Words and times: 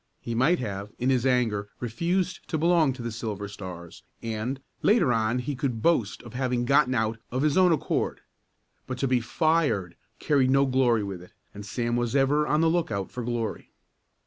He 0.19 0.33
might 0.33 0.57
have, 0.57 0.91
in 0.97 1.11
his 1.11 1.27
anger, 1.27 1.69
refused 1.79 2.47
to 2.49 2.57
belong 2.57 2.91
to 2.93 3.03
the 3.03 3.11
Silver 3.11 3.47
Stars 3.47 4.01
and, 4.23 4.59
later 4.81 5.13
on 5.13 5.37
he 5.37 5.55
could 5.55 5.83
boast 5.83 6.23
of 6.23 6.33
having 6.33 6.65
gotten 6.65 6.95
out 6.95 7.19
of 7.31 7.43
his 7.43 7.55
own 7.55 7.71
accord. 7.71 8.21
But 8.87 8.97
to 8.97 9.07
be 9.07 9.19
"fired" 9.19 9.95
carried 10.17 10.49
no 10.49 10.65
glory 10.65 11.03
with 11.03 11.21
it, 11.21 11.33
and 11.53 11.63
Sam 11.63 11.95
was 11.97 12.15
ever 12.15 12.47
on 12.47 12.61
the 12.61 12.67
lookout 12.67 13.11
for 13.11 13.21
glory. 13.21 13.69